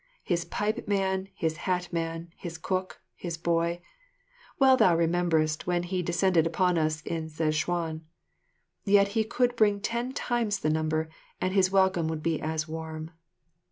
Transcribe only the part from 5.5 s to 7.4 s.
when he descended upon us in